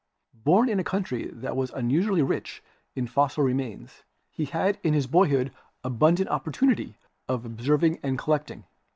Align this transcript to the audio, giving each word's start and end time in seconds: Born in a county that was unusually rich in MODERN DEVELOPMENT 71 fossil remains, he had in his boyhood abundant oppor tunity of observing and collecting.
Born 0.43 0.67
in 0.67 0.79
a 0.79 0.83
county 0.83 1.27
that 1.27 1.55
was 1.55 1.69
unusually 1.69 2.23
rich 2.23 2.63
in 2.95 3.03
MODERN 3.03 3.05
DEVELOPMENT 3.13 3.29
71 3.29 3.29
fossil 3.29 3.43
remains, 3.99 4.03
he 4.31 4.45
had 4.45 4.79
in 4.81 4.95
his 4.95 5.05
boyhood 5.05 5.51
abundant 5.83 6.27
oppor 6.31 6.51
tunity 6.51 6.95
of 7.27 7.45
observing 7.45 7.99
and 8.01 8.17
collecting. 8.17 8.63